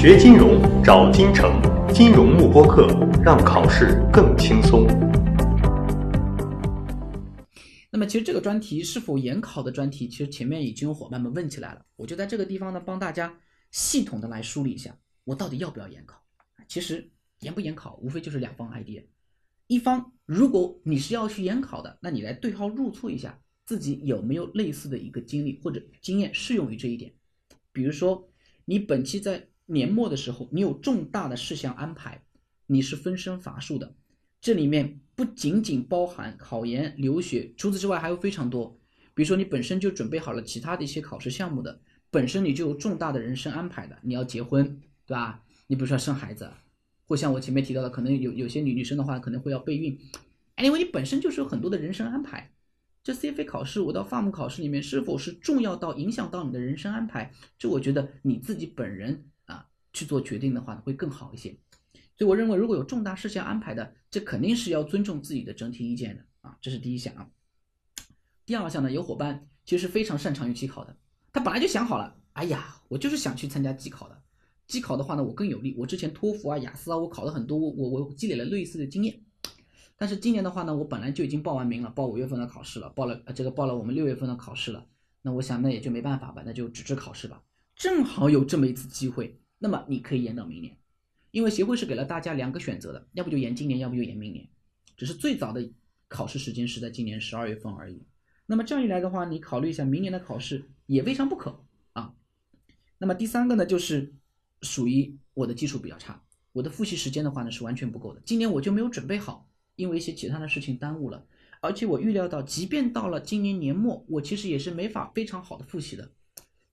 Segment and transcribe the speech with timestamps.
[0.00, 1.60] 学金融找金城，
[1.92, 2.86] 金融慕播课，
[3.20, 4.86] 让考试更轻松。
[7.90, 13.40] 那么，其实这个专题是否严考的专题，其实前面已经有伙伴们问起来了，我就在这个地方呢，帮大家
[13.72, 16.22] 系统的来梳理一下，我到底要不要严考？
[16.68, 17.10] 其实
[17.40, 19.02] 严不严考，无非就是两方 idea。
[19.66, 23.36] 一方，如果你是要去研考的，那你来对号入座一下，
[23.66, 27.12] 自己有没有类似的一个经历或者经验适用于这一点。
[27.72, 28.30] 比如说，
[28.64, 32.22] 你本期在年末的时候，你有重大的事项安排，
[32.66, 33.94] 你是分身乏术的。
[34.40, 38.80] 这里面不仅仅包含考研、留学，除此之外还有非常多。
[39.14, 44.64] 比如说，你本身就准备好了其他的一些考试项目的，本身你就有重大的人生安排的，你要结婚，
[45.04, 45.44] 对吧？
[45.66, 46.50] 你比如说要生孩子。
[47.04, 49.98] 或像我前面提到的，可能有有些女女生的话，可能会要备孕。
[50.56, 52.52] anyway，你本身就是有很多的人生安排。
[53.02, 57.32] 这 CFA 考试，我到 FARM 考试里面是否是重要到影响到你的人生安排？
[57.58, 59.24] 这我觉得你自己本人
[59.92, 61.56] 去做决定的话会更好一些。
[62.16, 67.30] 所以我认为，如果有重大事项安排的，这肯定是要尊重自己的整体意见的啊，这是第一项啊。
[68.44, 70.96] 第二项呢，有伙伴其实非常擅长于机考的，
[71.32, 74.22] 他本来就想好了，哎呀，我就是想去参加机考的。
[74.66, 75.74] 机考的话呢，我更有利。
[75.78, 79.22] 我之前托福啊、雅思啊，我考了很多，我我积累了类似的经验。
[79.96, 84.86] 但是今年的话呢，我本来就已经报完名了，报五月份的考试了，报了这个报了我们六月份的考试了。
[85.22, 87.42] 那我想那也就没办法吧，那就纸质考试吧。
[87.76, 90.76] 正好有这么一次机会，那么你可以延到明年，
[91.30, 94.48] 因为协会是给了大家两个选择的，要不就延今年，要不就延明年。
[94.96, 95.70] 只是最早的
[96.08, 98.02] 考试时间是在今年十二月份而已。
[98.46, 102.14] 那么这样一来的话，你考虑一下明年的考试也未尝不可啊。
[102.98, 104.14] 那么第三个呢，就是。
[104.60, 106.20] 属于我的基础比较差，
[106.50, 108.20] 我的复习时间的话呢是完全不够的。
[108.24, 111.24] 今年我就没有准备好，因为一些其他的事情耽误了。
[111.60, 116.10] 而且我预料到，即便到了今年年末，我其实也是没法非常好的复习的。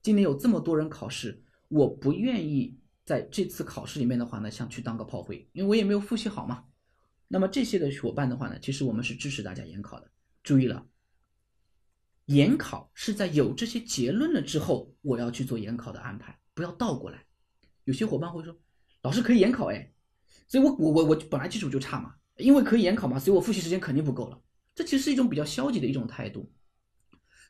[0.02, 6.64] 今年有这么多人考试，我不愿意在这次考试里面的话呢，想去当个炮灰，因为我也没有复习好嘛。
[7.28, 10.10] 那么这些的伙伴的话呢，其实我们是支持大家研考的。
[10.42, 10.86] 注意了，
[12.26, 17.24] 研考是在有这些结论了之后，我要去做研考的安排，不要倒过来。
[17.84, 18.56] 有些伙伴会说，
[19.02, 19.92] 老师可以研考哎，
[20.46, 24.40] 所以我我我我本来基础就差嘛，因为可以研考嘛，所以我复习时间肯定不够了。
[24.74, 26.52] 这其实是一种比较消极的一种态度。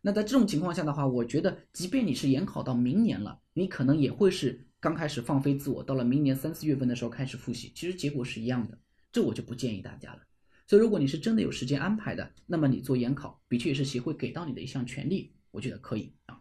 [0.07, 8.79] 那在这种情况下的话，我觉得即便你是研考到明年了，你可能也会是刚开始放飞自我，到了明年三四月份的时候开始复习，其实结果是一样的。
[9.11, 10.23] 这我就不建议大家了。
[10.69, 16.41] 所以如果你是真的有时间安排的，那么你做研考，的确也是协会给到你的一项权利，我觉得可以啊。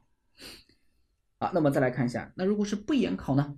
[1.40, 3.58] 好，那么再来看一下，那如果是不研考呢？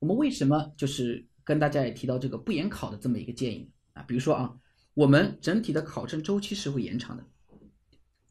[0.00, 4.02] 我们为什么就是跟大家也提到这个不延考的这么一个建议啊？
[4.02, 4.58] 比如说啊，
[4.94, 7.24] 我们整体的考证周期是会延长的。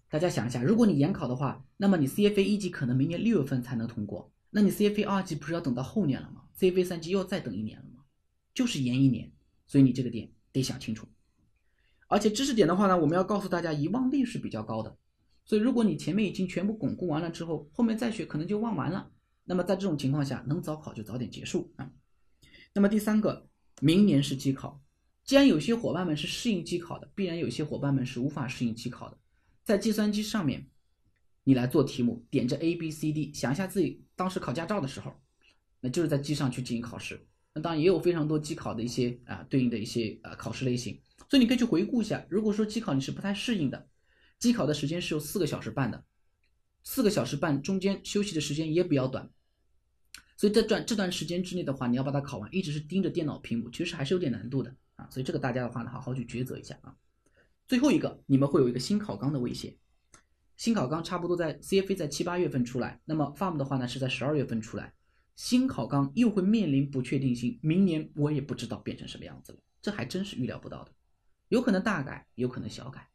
[0.09, 8.03] 大家想一下，如果你延考的话，那么你 CFA 一级可能明年六月份才能通过，那你 CFA 二级不是要等到后年了吗？CFA 三级又要再等一年了吗？
[8.53, 9.31] 就是延一年，
[9.68, 11.07] 所以你这个点得想清楚。
[12.07, 14.97] 而且知识点的话呢，我们要告诉大家遗忘率是比较高的，
[15.44, 19.12] 所以如果你前面已经全部巩固完了之后，后面再学可能就忘完了。
[19.44, 21.91] 那么在这种情况下，能早考就早点结束啊。
[22.74, 23.50] 那么第三个，
[23.81, 24.81] 明年是机考，
[25.25, 29.18] 既然有些伙伴们是适应机考的，必然有些伙伴们是无法适应机考的。
[29.67, 30.66] 在计算机上面，
[31.44, 35.13] 你来做题目，点着 A B C D，想一下自己当时考驾照的时候，
[35.81, 37.28] 那就是在机上去进行考试。
[37.53, 40.97] 那当然也有非常多机考的一些啊对应的一些啊考试类型，
[41.29, 42.25] 所以你可以去回顾一下。
[42.29, 43.89] 如果说机考你是不太适应的，
[44.39, 46.01] 机考的时间是有四个小时半的，
[46.85, 49.29] 四个小时半中间休息的时间也比较短。
[50.38, 55.09] 所以这段这段时间之内的话，你要把它考完，一直是盯着电脑屏幕，其实还是有点难度的啊。
[55.11, 56.95] 所以这个大家的话呢，好好去抉择一下啊。
[57.67, 59.78] 最后一个，你们会有一个新考纲的威胁，
[60.55, 64.94] 新考纲差不多在 CFA 在七八月份出来，那么 FARM 的话呢是在十二月份出来，
[65.35, 70.91] 新考纲又会面临不确定性，明年我也不知道变成什么样子了，这还真是预料不到的，
[71.50, 73.06] 有可能大改，有可能小改。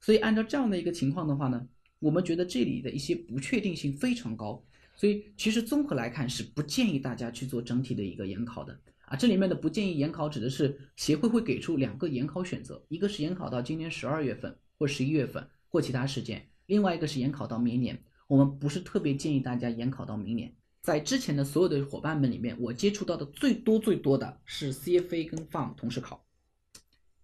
[0.00, 1.64] 所以按照这样的一个情况的话呢，
[2.00, 4.64] 我们觉得这里的一些不确定性非常高。
[4.96, 8.78] 所以其实综合来看是不建议大家去做整体的一个研考的
[9.10, 18.00] 啊，这里面的不建议研考指的是协会会给出两个研考选择，一个是研考到今年十二月份或十一月份或其他时间，另外一个是研考到明年。
[18.28, 20.54] 我们不是特别建议大家研考到明年。
[20.80, 26.24] 在之前的所有的伙伴们里面，我接触到的最多最多的是 CFA 跟 FAM 同时考，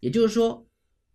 [0.01, 0.67] 也就是说，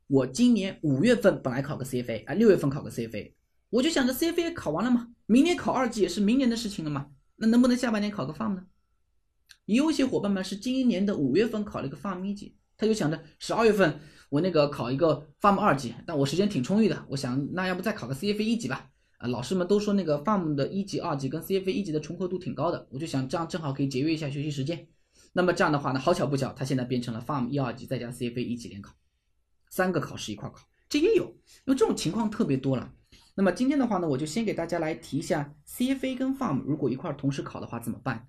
[0.07, 3.33] 我今年五月份本来考个 CFA 啊，六月份考个 CFA。
[3.71, 8.65] 我就想着 CFA 考完了嘛，明年考二级也是明年的事情了嘛，那能不能下半年考个 FAM 呢？
[9.75, 18.89] 有一些伙伴们是今年的五月份考了一个 Farm 一级，他就想着十二月份我那个考一个 Farm 二级，但我时间挺充裕的，我想那要不再考个 CFA 一级吧？
[19.17, 24.87] 啊，老师们都说那个 FARM 的一级、二级跟 CFA 一级的重合度挺高的，我就想这样正好可以节约一下学习时间。
[25.33, 28.93] 那么这样的话呢，好巧不巧，它现在变成了 FARM 一二级再加 CFA 一级联考，
[29.69, 31.25] 三个考试一块考，这也有，
[31.65, 32.91] 因为这种情况特别多了。
[33.35, 38.27] 那么今天的话呢，我就先给大家来提一下 CFA 跟 FARM 如果一块同时考的话怎么办？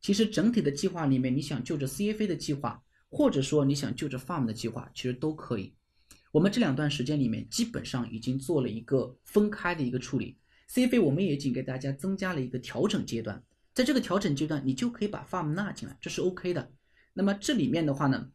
[0.00, 5.74] 其实整体的计划里面，你想就着 CFA 的计划，或者说你想就着 FARM 的计划，其实都可以。
[6.32, 10.38] 我们这两段时间里面，基本上已经做了一个分开的一个处理。
[10.70, 13.42] CFA 我们也已经给大家增加了一个调整阶段，
[13.74, 16.72] 在这个调整阶段，你就可以把 FARM 纳进来，这是 OK 的。
[17.12, 18.30] 那么这里面的话呢，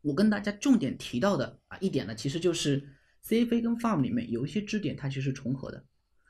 [0.00, 2.82] 我跟大家重点提到的啊一点呢，其实就是
[3.24, 5.84] CFA 跟 FARM 里面有一些支点它其实是重合的，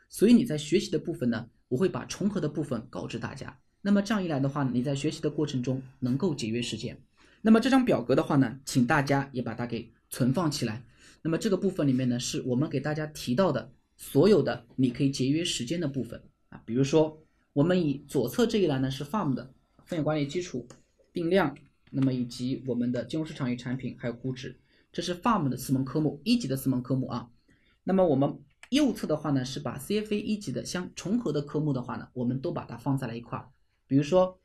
[0.08, 3.56] 所以你在学习的部分呢，我会把重合的部分告知大家。
[3.86, 7.00] 那么这样一来的话，你在学习的过程中能够节约时间。
[7.42, 10.82] 那么这张表格的话呢，请大家也把它给存放起来。
[11.22, 16.60] 那么这个部分里面呢，是我们给大家提到的所有的你可以节约时间的部分啊。
[16.66, 17.22] 比如说，
[17.52, 19.54] 我们以左侧这一栏呢是 FARM 的
[19.84, 20.66] 风险管理基础、
[21.12, 21.56] 定量，
[21.92, 24.58] 那么以及我们的金融市场与产品还有估值，
[24.90, 27.30] 这是 FARM 的四门科目，一级的四门科目啊。
[27.84, 28.36] 那么我们
[28.70, 33.48] 右侧的话呢，是把 CFA 一级的相重合的科目的话呢，我们都把它放在了一块儿。
[33.86, 34.38] 比如说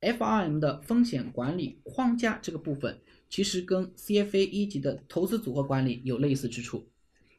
[0.00, 6.88] ，FRM 的风险管理框架这个部分，其实跟 CFA 一级的投资组合管理有类似之处。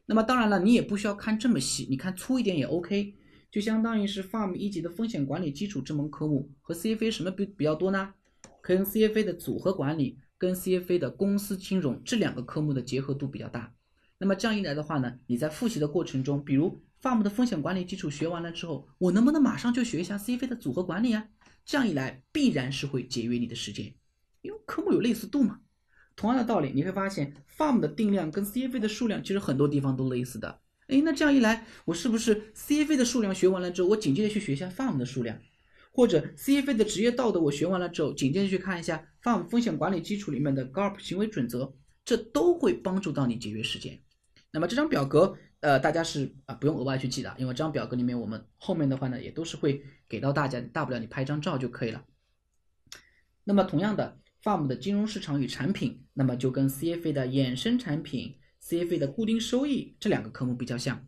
[0.06, 3.14] 那么当然了，你也不需要看这么细，你看粗一点也 OK。
[3.50, 8.14] 就相当于是 FARM 一级的风险管理基础这门科目和 CFA 什么比比较多呢？
[8.62, 13.74] 跟 CFA 的组合管理跟 CFA 的公司金融这两个科目的结合度比较大。
[14.18, 21.26] 那么这样一来的话呢，你在复习的过程中，比如 FARM 的风险管理基础学完了之后，我能不能马上就学一下 CFA 的组合管理啊？
[21.64, 23.94] 这样一来，必然是会节约你的时间，
[24.42, 25.60] 因为科目有类似度嘛。
[26.14, 30.60] 同样的道理，你会发现 FARM 的定量跟 CFA 的数量其实很多地方都类似的。
[30.88, 35.38] 哎，那这样一来，我是不是 CFA 的数量学完了之后，我紧接着去学一下 FARM 的数量，
[35.92, 41.72] 或者 CFA 的职业道德我学完了之后，紧接着去看一下 FARM 风险管理基础里面的 GARP 行为准则，
[42.04, 43.98] 这都会帮助到你节约时间。
[44.52, 45.34] 那么这张表格。
[45.60, 52.04] 呃，大家是啊，不用额外去记的，因为这张表格里面我们后面的话呢，也都是会给到大家，大不了你拍张照就可以了。
[53.44, 61.06] 那么同样的，FARM 的金融市场与产品，那么就跟 CFA 的衍生产品、CFA 的固定收益这两个科目比较像。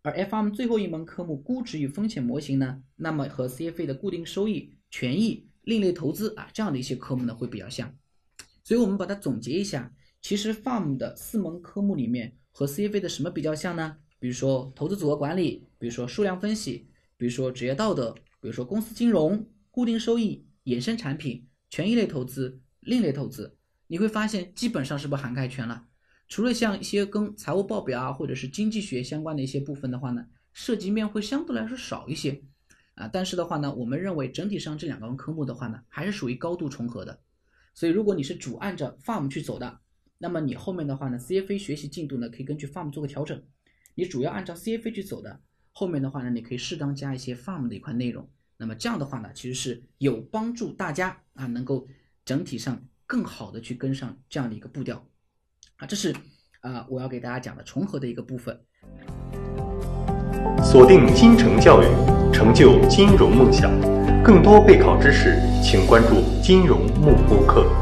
[0.00, 7.94] 而 FM 最后一门科目估值与风险模型呢，那么和 CFA 的固定收益、权益、另类投资啊这样的一些科目呢会比较像。
[8.64, 9.92] 所以我们把它总结一下，
[10.22, 12.38] 其实 FARM 的四门科目里面。
[12.54, 13.96] 和 CFA 的什么比较像呢？
[14.18, 16.86] 比如说投资组合管理，比如说数量分析，
[17.16, 25.86] 比如说职业道德，比如说公司金融、固定收益、衍生产品、权益类投资、另类投资，你会发现基本上是不涵盖全了。
[26.28, 32.42] 除了像一些跟财务报表啊或者是经济学相关的一些部分的话呢，涉及面会相对来说少一些
[32.96, 33.08] 啊。
[33.08, 37.18] 但是的话呢，我们认为整体上这两个科目的话呢，还是属于高度重合的。
[37.72, 39.78] 所以如果你是主按照 FARM 去走的。
[40.22, 43.42] 那么你后面的话呢，CFA 学习进度呢，可以根据 FARM 做个调整。
[43.96, 45.40] 你主要按照 CFA 去走的，
[45.72, 48.30] 后面的话呢，你可以适当加一些 FARM 的一块内容。
[48.56, 51.88] 那么这样的话呢，其实是有帮助大家啊，能够
[52.24, 55.04] 整体上更好的去跟上这样的一个步调
[55.78, 55.86] 啊。
[55.88, 56.14] 这是
[56.60, 58.56] 啊，我要给大家讲的重合的一个部分。
[60.62, 61.86] 锁定金城教育，
[62.32, 63.72] 成就金融梦想。
[64.22, 67.81] 更多备考知识，请关注金融幕播课。